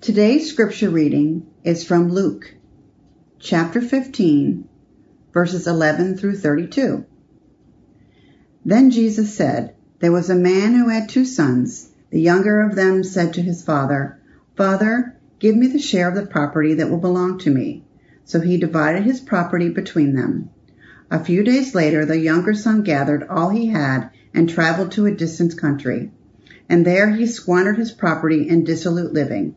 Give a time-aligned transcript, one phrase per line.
[0.00, 2.54] Today's scripture reading is from Luke,
[3.40, 4.68] chapter 15,
[5.32, 7.04] verses 11 through 32.
[8.64, 11.90] Then Jesus said, There was a man who had two sons.
[12.10, 14.20] The younger of them said to his father,
[14.56, 17.84] Father, give me the share of the property that will belong to me.
[18.24, 20.50] So he divided his property between them.
[21.10, 25.14] A few days later, the younger son gathered all he had and traveled to a
[25.14, 26.12] distant country.
[26.68, 29.56] And there he squandered his property in dissolute living.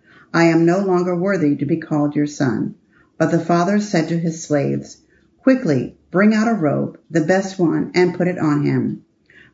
[0.33, 2.75] I am no longer worthy to be called your son.
[3.17, 4.97] But the father said to his slaves,
[5.43, 9.03] Quickly, bring out a robe, the best one, and put it on him.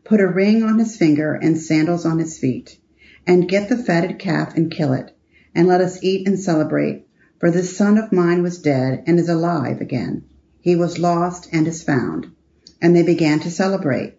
[0.03, 2.78] Put a ring on his finger and sandals on his feet.
[3.25, 5.11] And get the fatted calf and kill it.
[5.55, 7.08] And let us eat and celebrate.
[7.39, 10.25] For this son of mine was dead and is alive again.
[10.61, 12.28] He was lost and is found.
[12.80, 14.14] And they began to celebrate.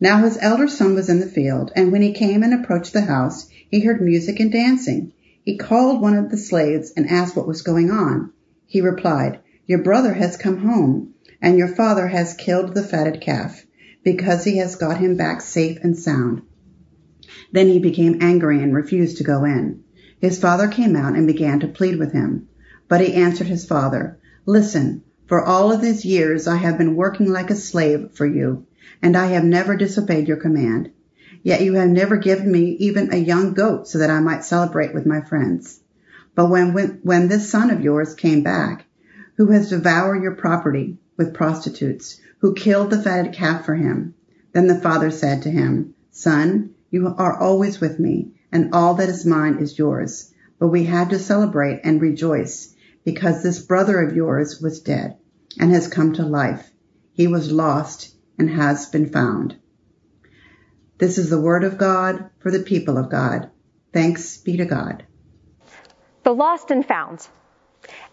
[0.00, 3.02] Now his elder son was in the field, and when he came and approached the
[3.02, 5.12] house, he heard music and dancing.
[5.44, 8.30] He called one of the slaves and asked what was going on.
[8.64, 13.66] He replied, Your brother has come home, and your father has killed the fatted calf,
[14.04, 16.42] because he has got him back safe and sound.
[17.50, 19.82] Then he became angry and refused to go in.
[20.20, 22.46] His father came out and began to plead with him.
[22.88, 27.32] But he answered his father, Listen, for all of these years I have been working
[27.32, 28.66] like a slave for you,
[29.02, 30.90] and I have never disobeyed your command.
[31.42, 34.94] Yet you have never given me even a young goat so that I might celebrate
[34.94, 35.80] with my friends.
[36.34, 38.86] But when, when, when this son of yours came back,
[39.36, 44.14] who has devoured your property with prostitutes, who killed the fatted calf for him,
[44.52, 49.08] then the father said to him, Son, you are always with me, and all that
[49.08, 50.32] is mine is yours.
[50.58, 55.16] But we had to celebrate and rejoice, because this brother of yours was dead
[55.58, 56.70] and has come to life.
[57.12, 59.56] He was lost and has been found.
[61.02, 63.50] This is the word of God for the people of God.
[63.92, 65.04] Thanks be to God.
[66.22, 67.26] The lost and found.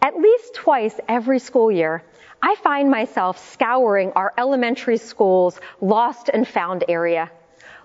[0.02, 2.02] At least twice every school year,
[2.42, 7.30] I find myself scouring our elementary school's lost and found area,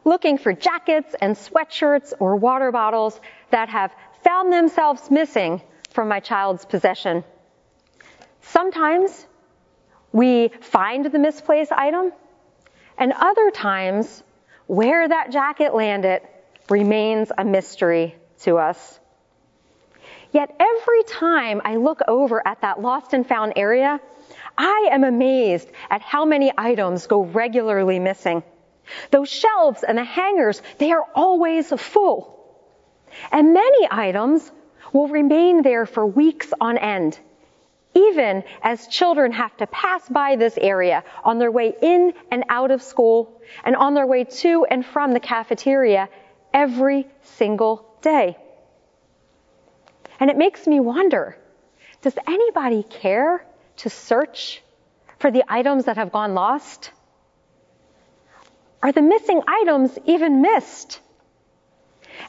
[0.06, 3.94] looking for jackets and sweatshirts or water bottles that have
[4.24, 5.62] found themselves missing
[5.92, 7.24] from my child's possession.
[8.42, 9.28] Sometimes
[10.12, 12.12] we find the misplaced item,
[12.98, 14.24] and other times
[14.68, 16.22] where that jacket landed
[16.70, 19.00] remains a mystery to us.
[20.32, 24.02] Yet every time I look over at that lost and found area,
[24.58, 28.44] I am amazed at how many items go regularly missing.
[29.12, 32.36] Those shelves and the hangers, they are always full.
[33.32, 34.52] And many items
[34.92, 37.18] will remain there for weeks on end,
[37.96, 42.70] even as children have to pass by this area on their way in and out
[42.70, 46.10] of school and on their way to and from the cafeteria
[46.54, 48.38] every single day.
[50.20, 51.38] And it makes me wonder,
[52.02, 53.46] does anybody care
[53.78, 54.62] to search
[55.20, 56.92] for the items that have gone lost?
[58.84, 61.00] Are the missing items even missed?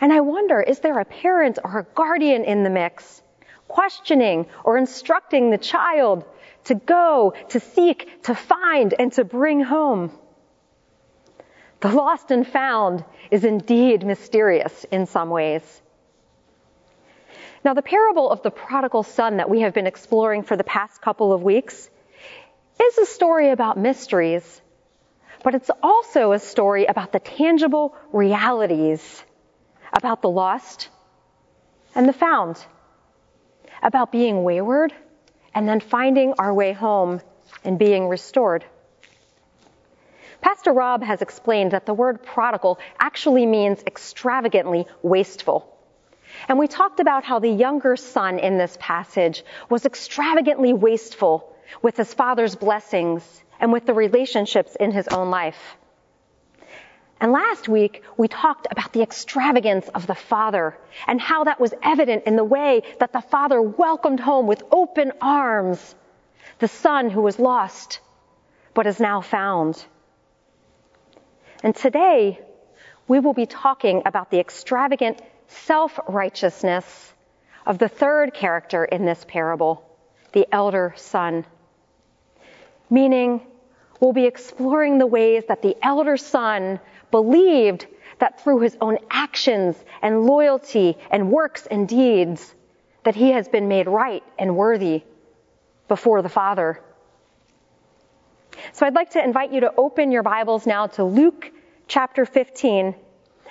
[0.00, 3.22] And I wonder, is there a parent or a guardian in the mix?
[3.68, 6.24] Questioning or instructing the child
[6.64, 10.10] to go, to seek, to find, and to bring home.
[11.80, 15.82] The lost and found is indeed mysterious in some ways.
[17.64, 21.00] Now, the parable of the prodigal son that we have been exploring for the past
[21.02, 21.90] couple of weeks
[22.82, 24.60] is a story about mysteries,
[25.42, 29.24] but it's also a story about the tangible realities
[29.92, 30.88] about the lost
[31.94, 32.64] and the found
[33.86, 34.92] about being wayward
[35.54, 37.22] and then finding our way home
[37.64, 38.64] and being restored.
[40.40, 45.72] Pastor Rob has explained that the word prodigal actually means extravagantly wasteful.
[46.48, 51.96] And we talked about how the younger son in this passage was extravagantly wasteful with
[51.96, 53.22] his father's blessings
[53.60, 55.76] and with the relationships in his own life.
[57.20, 60.76] And last week, we talked about the extravagance of the father
[61.06, 65.12] and how that was evident in the way that the father welcomed home with open
[65.20, 65.94] arms
[66.58, 68.00] the son who was lost
[68.74, 69.82] but is now found.
[71.62, 72.38] And today,
[73.08, 77.14] we will be talking about the extravagant self-righteousness
[77.64, 79.82] of the third character in this parable,
[80.32, 81.46] the elder son.
[82.90, 83.40] Meaning,
[83.98, 86.78] we'll be exploring the ways that the elder son
[87.10, 87.86] believed
[88.18, 92.54] that through his own actions and loyalty and works and deeds,
[93.04, 95.02] that he has been made right and worthy
[95.88, 96.80] before the Father.
[98.72, 101.52] So I'd like to invite you to open your Bibles now to Luke
[101.88, 102.94] chapter 15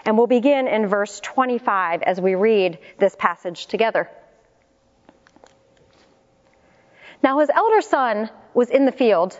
[0.05, 4.09] and we'll begin in verse 25 as we read this passage together.
[7.23, 9.39] Now his elder son was in the field,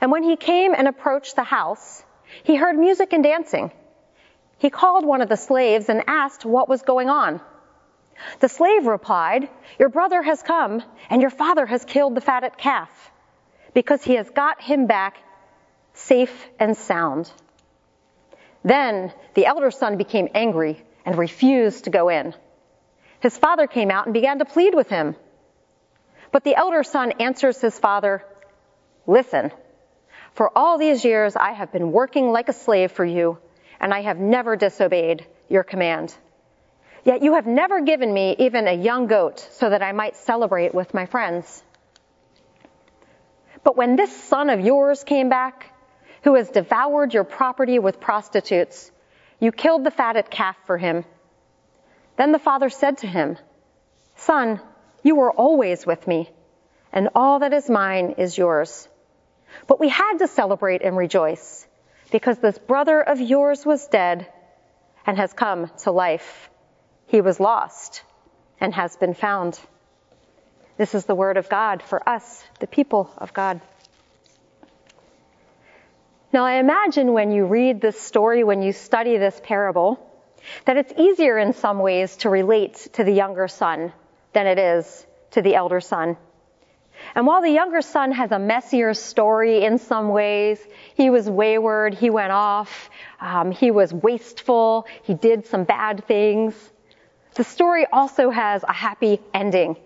[0.00, 2.02] and when he came and approached the house,
[2.42, 3.72] he heard music and dancing.
[4.58, 7.40] He called one of the slaves and asked what was going on.
[8.40, 9.48] The slave replied,
[9.78, 12.90] Your brother has come, and your father has killed the fatted calf,
[13.72, 15.16] because he has got him back
[15.94, 17.30] safe and sound.
[18.62, 22.34] Then the elder son became angry and refused to go in.
[23.20, 25.16] His father came out and began to plead with him.
[26.32, 28.24] But the elder son answers his father,
[29.06, 29.50] Listen,
[30.34, 33.38] for all these years I have been working like a slave for you,
[33.80, 36.14] and I have never disobeyed your command.
[37.04, 40.74] Yet you have never given me even a young goat so that I might celebrate
[40.74, 41.62] with my friends.
[43.64, 45.70] But when this son of yours came back,
[46.22, 48.90] who has devoured your property with prostitutes.
[49.38, 51.04] You killed the fatted calf for him.
[52.16, 53.38] Then the father said to him,
[54.16, 54.60] Son,
[55.02, 56.30] you were always with me,
[56.92, 58.86] and all that is mine is yours.
[59.66, 61.66] But we had to celebrate and rejoice,
[62.10, 64.26] because this brother of yours was dead
[65.06, 66.50] and has come to life.
[67.06, 68.02] He was lost
[68.60, 69.58] and has been found.
[70.76, 73.60] This is the word of God for us, the people of God.
[76.32, 79.98] Now I imagine when you read this story, when you study this parable,
[80.64, 83.92] that it's easier in some ways to relate to the younger son
[84.32, 86.16] than it is to the elder son.
[87.14, 90.60] And while the younger son has a messier story in some ways,
[90.94, 96.54] he was wayward, he went off, um, he was wasteful, he did some bad things.
[97.34, 99.76] The story also has a happy ending.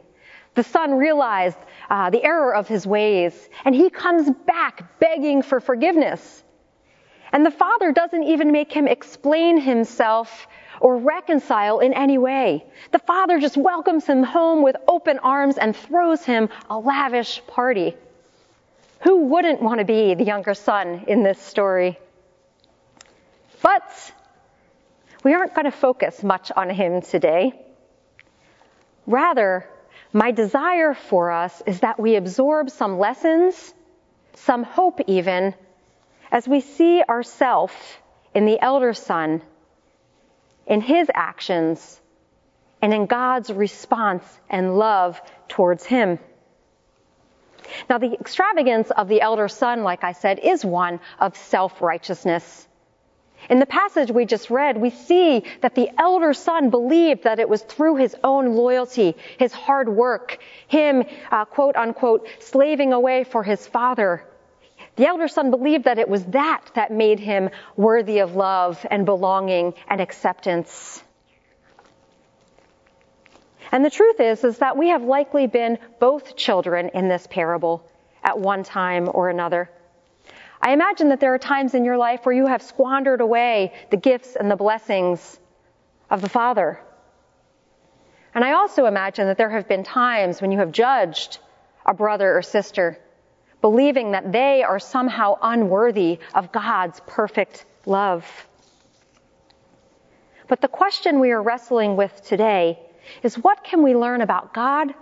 [0.55, 1.59] The son realized
[1.91, 6.43] uh, the error of his ways, and he comes back begging for forgiveness.
[7.33, 10.47] And the father doesn't even make him explain himself
[10.85, 12.63] or reconcile in any way.
[12.93, 17.97] The father just welcomes him home with open arms and throws him a lavish party.
[19.01, 21.99] Who wouldn't want to be the younger son in this story?
[23.63, 24.13] But
[25.25, 27.55] we aren't going to focus much on him today.
[29.07, 29.67] Rather,
[30.13, 33.73] my desire for us is that we absorb some lessons,
[34.35, 35.55] some hope even,
[36.31, 37.73] as we see ourselves
[38.35, 39.41] in the elder son,
[40.67, 42.01] in his actions,
[42.81, 46.19] and in God's response and love towards him.
[47.89, 52.69] Now, the extravagance of the elder son, like I said, is one of self-righteousness.
[53.51, 57.49] In the passage we just read, we see that the elder son believed that it
[57.49, 63.43] was through his own loyalty, his hard work, him, uh, quote unquote, slaving away for
[63.43, 64.25] his father.
[64.97, 69.05] The elder son believed that it was that that made him worthy of love and
[69.05, 71.03] belonging and acceptance.
[73.73, 77.85] And the truth is, is that we have likely been both children in this parable
[78.23, 79.69] at one time or another.
[80.63, 83.97] I imagine that there are times in your life where you have squandered away the
[83.97, 85.41] gifts and the blessings
[86.09, 86.81] of the Father.
[88.35, 91.39] And I also imagine that there have been times when you have judged
[91.85, 92.99] a brother or sister,
[93.65, 98.23] believing that they are somehow unworthy of God's perfect love.
[100.49, 102.79] But the question we are wrestling with today
[103.23, 104.93] is what can we learn about God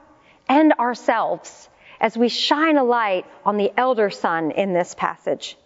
[0.49, 1.69] and ourselves
[2.01, 5.57] as we shine a light on the elder son in this passage.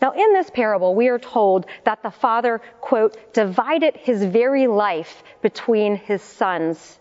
[0.00, 5.24] Now, in this parable, we are told that the father, quote, divided his very life
[5.42, 7.00] between his sons.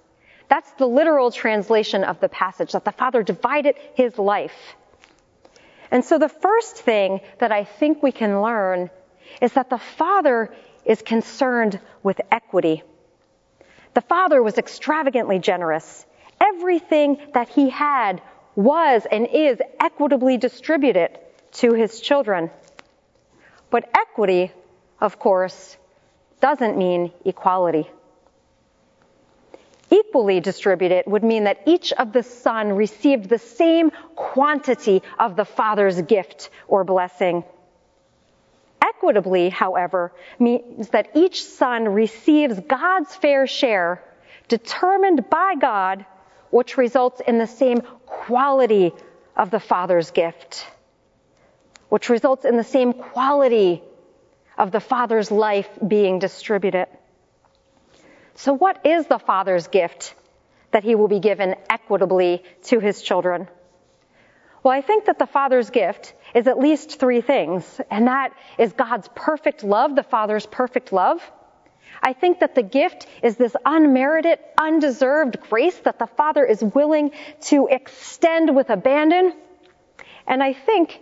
[0.54, 4.76] That's the literal translation of the passage, that the father divided his life.
[5.90, 8.92] And so the first thing that I think we can learn
[9.42, 10.54] is that the father
[10.86, 12.84] is concerned with equity.
[13.96, 16.06] The father was extravagantly generous.
[16.40, 18.22] Everything that he had
[18.56, 21.18] was and is equitably distributed
[21.54, 22.52] to his children.
[23.72, 24.52] But equity,
[25.02, 25.78] of course,
[26.42, 27.90] doesn't mean equality.
[29.94, 35.46] Equally distributed would mean that each of the son received the same quantity of the
[35.46, 37.44] father's gift or blessing.
[38.82, 44.04] Equitably, however, means that each son receives God's fair share
[44.48, 46.08] determined by God,
[46.50, 48.94] which results in the same quality
[49.38, 50.66] of the father's gift,
[51.90, 53.84] which results in the same quality
[54.58, 56.88] of the father's life being distributed.
[58.36, 60.16] So, what is the Father's gift
[60.72, 63.48] that he will be given equitably to his children?
[64.64, 68.74] Well, I think that the Father's gift is at least three things, and that is
[68.74, 71.22] God's perfect love, the Father's perfect love.
[72.02, 77.12] I think that the gift is this unmerited, undeserved grace that the Father is willing
[77.42, 79.34] to extend with abandon.
[80.26, 81.00] And I think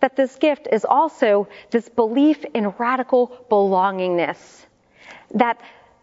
[0.00, 4.64] that this gift is also this belief in radical belongingness.
[5.34, 5.60] That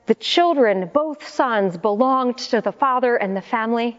[0.10, 3.96] the children, both sons, belonged to the father and the family,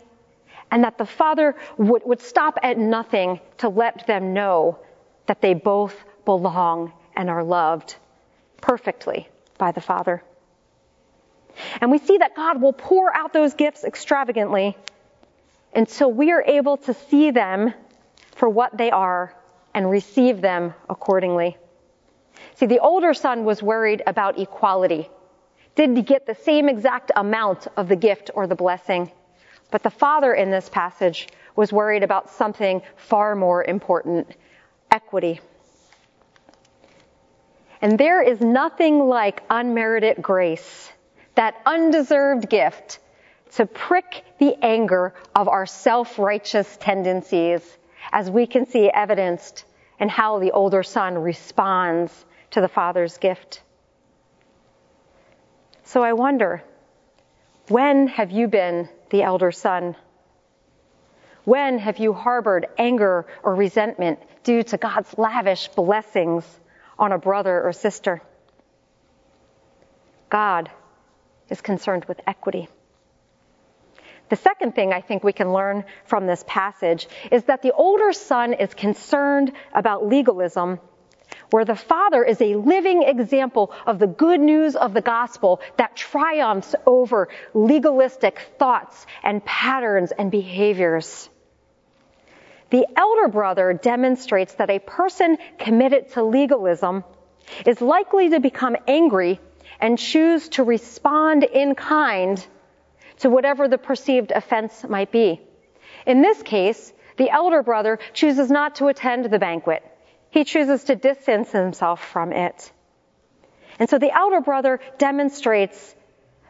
[0.72, 4.80] and that the father would, would stop at nothing to let them know
[5.26, 7.94] that they both belong and are loved
[8.60, 10.20] perfectly by the father.
[11.80, 14.76] And we see that God will pour out those gifts extravagantly
[15.76, 17.72] until we are able to see them
[18.34, 19.32] for what they are
[19.74, 21.56] and receive them accordingly.
[22.56, 25.08] See, the older son was worried about equality
[25.86, 29.10] did get the same exact amount of the gift or the blessing.
[29.70, 34.28] But the father in this passage was worried about something far more important
[34.90, 35.40] equity.
[37.80, 40.92] And there is nothing like unmerited grace,
[41.34, 42.98] that undeserved gift,
[43.52, 47.62] to prick the anger of our self righteous tendencies,
[48.12, 49.64] as we can see evidenced
[49.98, 52.12] in how the older son responds
[52.50, 53.62] to the father's gift.
[55.90, 56.62] So I wonder,
[57.66, 59.96] when have you been the elder son?
[61.42, 66.44] When have you harbored anger or resentment due to God's lavish blessings
[66.96, 68.22] on a brother or sister?
[70.28, 70.70] God
[71.48, 72.68] is concerned with equity.
[74.28, 78.12] The second thing I think we can learn from this passage is that the older
[78.12, 80.78] son is concerned about legalism
[81.50, 85.96] where the Father is a living example of the good news of the gospel that
[85.96, 91.28] triumphs over legalistic thoughts and patterns and behaviors.
[92.70, 97.04] The elder brother demonstrates that a person committed to legalism
[97.66, 99.40] is likely to become angry
[99.80, 102.44] and choose to respond in kind
[103.18, 105.40] to whatever the perceived offense might be.
[106.06, 109.82] In this case, the elder brother chooses not to attend the banquet
[110.30, 112.72] he chooses to distance himself from it.
[113.78, 115.94] And so the elder brother demonstrates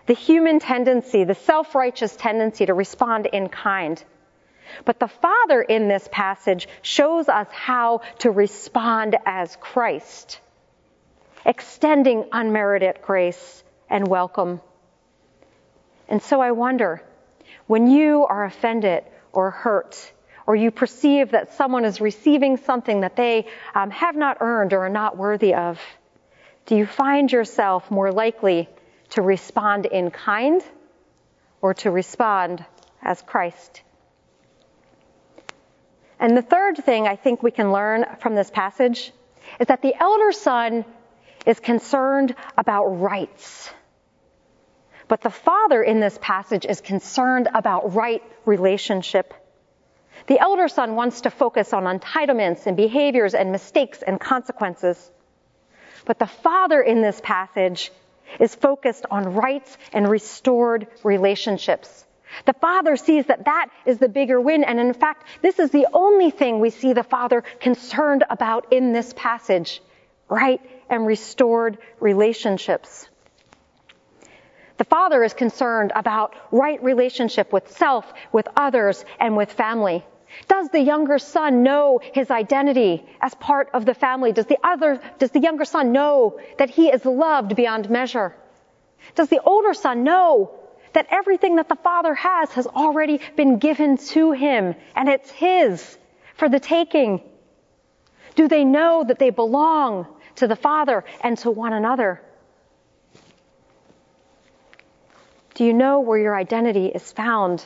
[0.06, 4.02] the human tendency, the self-righteous tendency to respond in kind.
[4.84, 10.40] But the father in this passage shows us how to respond as Christ,
[11.44, 14.60] extending unmerited grace and welcome.
[16.08, 17.02] And so I wonder,
[17.66, 20.12] when you are offended or hurt,
[20.50, 24.80] or you perceive that someone is receiving something that they um, have not earned or
[24.80, 25.78] are not worthy of,
[26.66, 28.68] do you find yourself more likely
[29.10, 30.60] to respond in kind
[31.62, 32.64] or to respond
[33.00, 33.82] as Christ?
[36.18, 39.12] And the third thing I think we can learn from this passage
[39.60, 40.84] is that the elder son
[41.46, 43.70] is concerned about rights.
[45.06, 49.32] But the father in this passage is concerned about right relationship.
[50.26, 55.10] The elder son wants to focus on entitlements and behaviors and mistakes and consequences.
[56.04, 57.90] But the father in this passage
[58.38, 62.06] is focused on rights and restored relationships.
[62.46, 64.64] The father sees that that is the bigger win.
[64.64, 68.92] And in fact, this is the only thing we see the father concerned about in
[68.92, 69.82] this passage.
[70.28, 73.08] Right and restored relationships.
[74.80, 80.02] The father is concerned about right relationship with self, with others, and with family.
[80.48, 84.32] Does the younger son know his identity as part of the family?
[84.32, 88.34] Does the other, does the younger son know that he is loved beyond measure?
[89.16, 90.58] Does the older son know
[90.94, 95.98] that everything that the father has has already been given to him and it's his
[96.38, 97.20] for the taking?
[98.34, 100.06] Do they know that they belong
[100.36, 102.22] to the father and to one another?
[105.60, 107.62] Do you know where your identity is found?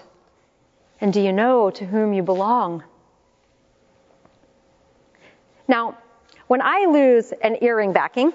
[1.00, 2.82] And do you know to whom you belong?
[5.68, 5.96] Now,
[6.48, 8.32] when I lose an earring backing,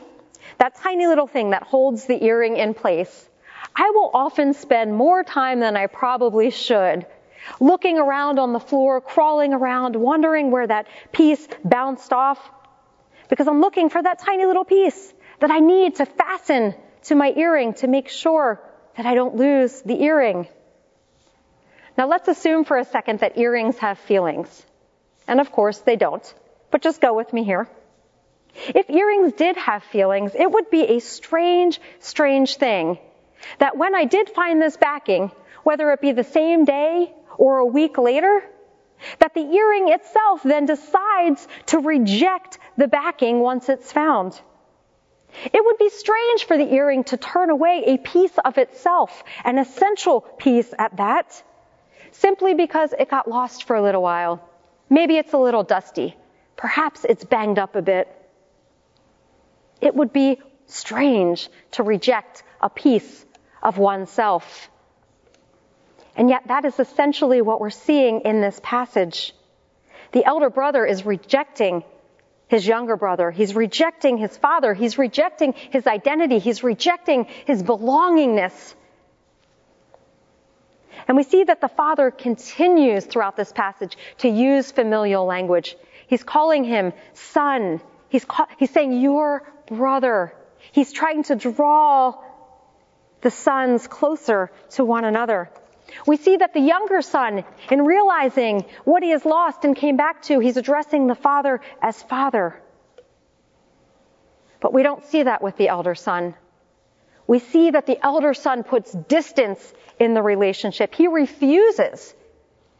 [0.59, 3.29] that tiny little thing that holds the earring in place,
[3.75, 7.05] I will often spend more time than I probably should
[7.59, 12.39] looking around on the floor, crawling around, wondering where that piece bounced off,
[13.27, 17.33] because I'm looking for that tiny little piece that I need to fasten to my
[17.35, 18.61] earring to make sure
[18.97, 20.47] that I don't lose the earring.
[21.97, 24.65] Now let's assume for a second that earrings have feelings.
[25.27, 26.33] And of course they don't,
[26.71, 27.67] but just go with me here.
[28.55, 32.97] If earrings did have feelings, it would be a strange, strange thing
[33.59, 35.31] that when I did find this backing,
[35.63, 38.43] whether it be the same day or a week later,
[39.19, 44.39] that the earring itself then decides to reject the backing once it's found.
[45.45, 49.57] It would be strange for the earring to turn away a piece of itself, an
[49.57, 51.41] essential piece at that,
[52.11, 54.47] simply because it got lost for a little while.
[54.89, 56.15] Maybe it's a little dusty.
[56.57, 58.07] Perhaps it's banged up a bit.
[59.81, 63.25] It would be strange to reject a piece
[63.61, 64.69] of oneself.
[66.15, 69.33] And yet that is essentially what we're seeing in this passage.
[70.11, 71.83] The elder brother is rejecting
[72.49, 73.31] his younger brother.
[73.31, 74.73] He's rejecting his father.
[74.73, 76.39] He's rejecting his identity.
[76.39, 78.75] He's rejecting his belongingness.
[81.07, 85.77] And we see that the father continues throughout this passage to use familial language.
[86.07, 87.81] He's calling him son.
[88.09, 90.33] He's, call, he's saying your brother.
[90.71, 92.15] He's trying to draw
[93.21, 95.51] the sons closer to one another.
[96.05, 100.23] We see that the younger son, in realizing what he has lost and came back
[100.23, 102.61] to, he's addressing the father as father.
[104.59, 106.35] But we don't see that with the elder son.
[107.27, 110.95] We see that the elder son puts distance in the relationship.
[110.95, 112.13] He refuses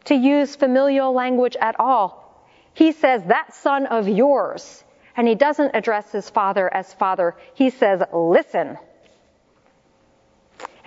[0.06, 2.48] to use familial language at all.
[2.74, 4.84] He says, that son of yours.
[5.15, 7.36] And he doesn't address his father as father.
[7.54, 8.78] He says, listen.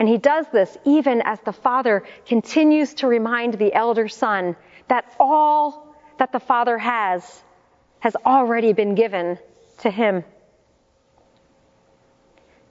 [0.03, 4.57] And he does this even as the father continues to remind the elder son
[4.89, 7.45] that all that the father has
[8.01, 9.39] has already been given
[9.79, 10.25] to him.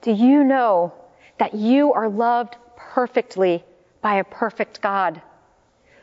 [0.02, 0.92] Do you know
[1.38, 3.64] that you are loved perfectly
[4.02, 5.22] by a perfect God?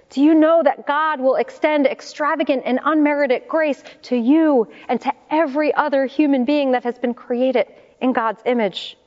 [0.09, 5.13] Do you know that God will extend extravagant and unmerited grace to you and to
[5.29, 7.67] every other human being that has been created
[8.01, 8.97] in God's image?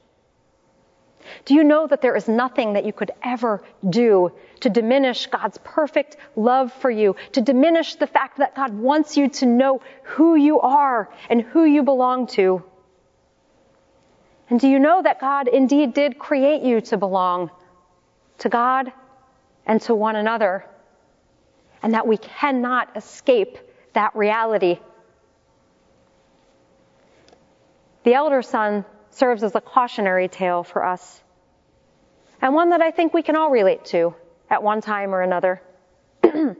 [1.45, 5.59] Do you know that there is nothing that you could ever do to diminish God's
[5.65, 10.35] perfect love for you, to diminish the fact that God wants you to know who
[10.35, 12.63] you are and who you belong to?
[14.49, 17.51] And do you know that God indeed did create you to belong
[18.39, 18.93] to God
[19.67, 20.67] and to one another?
[21.83, 23.59] And that we cannot escape
[23.95, 24.79] that reality.
[28.05, 31.21] The elder son serves as a cautionary tale for us.
[32.41, 34.15] And one that I think we can all relate to
[34.51, 35.63] at one time or another.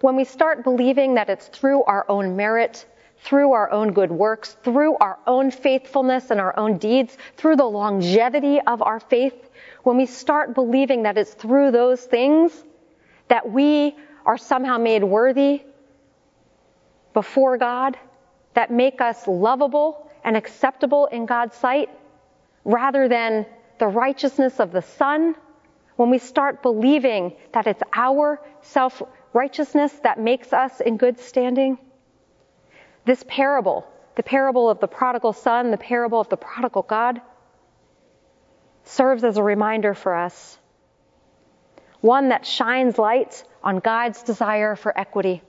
[0.00, 2.86] when we start believing that it's through our own merit,
[3.20, 7.64] through our own good works, through our own faithfulness and our own deeds, through the
[7.64, 9.50] longevity of our faith,
[9.82, 12.52] when we start believing that it's through those things
[13.28, 15.62] that we are somehow made worthy
[17.14, 17.96] before God,
[18.54, 21.88] that make us lovable and acceptable in God's sight
[22.64, 23.46] rather than
[23.78, 25.36] the righteousness of the Son,
[25.94, 31.78] when we start believing that it's our self righteousness that makes us in good standing,
[33.04, 33.86] this parable,
[34.16, 37.20] the parable of the prodigal son, the parable of the prodigal God,
[38.84, 40.58] serves as a reminder for us.
[42.00, 45.42] One that shines light on God's desire for equity.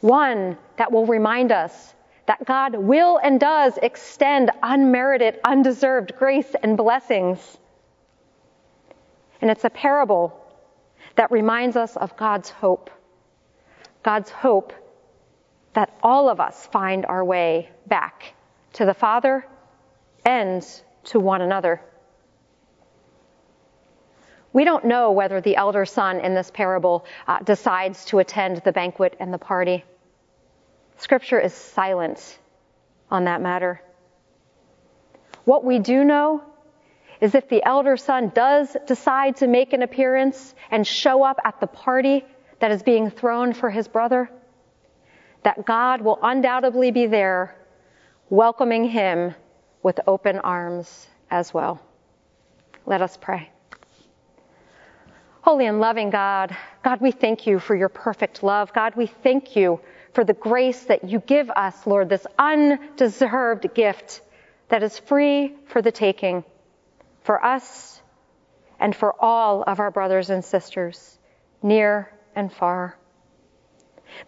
[0.00, 1.94] One that will remind us
[2.30, 7.58] that God will and does extend unmerited, undeserved grace and blessings.
[9.40, 10.40] And it's a parable
[11.16, 12.88] that reminds us of God's hope.
[14.04, 14.72] God's hope
[15.72, 18.34] that all of us find our way back
[18.74, 19.44] to the Father
[20.24, 20.64] and
[21.06, 21.80] to one another.
[24.52, 28.70] We don't know whether the elder son in this parable uh, decides to attend the
[28.70, 29.82] banquet and the party.
[31.00, 32.38] Scripture is silent
[33.10, 33.80] on that matter.
[35.44, 36.44] What we do know
[37.22, 41.58] is if the elder son does decide to make an appearance and show up at
[41.58, 42.22] the party
[42.60, 44.30] that is being thrown for his brother,
[45.42, 47.56] that God will undoubtedly be there
[48.28, 49.34] welcoming him
[49.82, 51.80] with open arms as well.
[52.84, 53.50] Let us pray.
[55.40, 58.74] Holy and loving God, God, we thank you for your perfect love.
[58.74, 59.80] God, we thank you
[60.12, 64.22] for the grace that you give us, Lord, this undeserved gift
[64.68, 66.44] that is free for the taking
[67.22, 68.00] for us
[68.78, 71.18] and for all of our brothers and sisters,
[71.62, 72.96] near and far.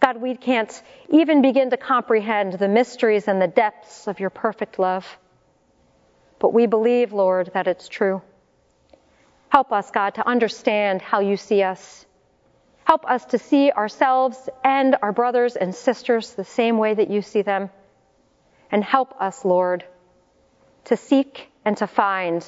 [0.00, 4.78] God, we can't even begin to comprehend the mysteries and the depths of your perfect
[4.78, 5.06] love.
[6.38, 8.22] But we believe, Lord, that it's true.
[9.48, 12.06] Help us, God, to understand how you see us.
[12.84, 17.22] Help us to see ourselves and our brothers and sisters the same way that you
[17.22, 17.70] see them.
[18.70, 19.84] And help us, Lord,
[20.84, 22.44] to seek and to find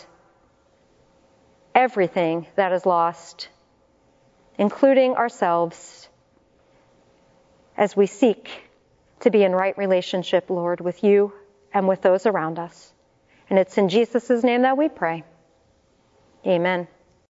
[1.75, 3.49] everything that is lost,
[4.59, 6.09] including ourselves,
[7.77, 8.51] as we seek
[9.21, 11.33] to be in right relationship, Lord, with you
[11.73, 12.93] and with those around us.
[13.51, 15.25] And it's in Jesus' name that we pray.
[16.47, 16.87] Amen.